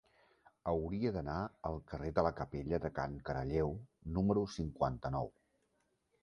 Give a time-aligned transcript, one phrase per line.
[0.69, 1.35] Hauria d'anar
[1.69, 3.71] al carrer de la Capella de Can Caralleu
[4.17, 5.31] número cinquanta-nou.